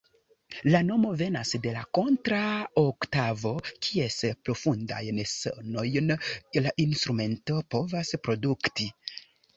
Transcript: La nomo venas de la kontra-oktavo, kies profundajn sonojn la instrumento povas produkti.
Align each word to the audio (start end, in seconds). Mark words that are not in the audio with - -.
La 0.67 0.79
nomo 0.85 1.09
venas 1.17 1.51
de 1.65 1.73
la 1.75 1.83
kontra-oktavo, 1.97 3.51
kies 3.89 4.17
profundajn 4.49 5.19
sonojn 5.35 6.11
la 6.67 6.73
instrumento 6.89 7.63
povas 7.77 8.15
produkti. 8.29 8.91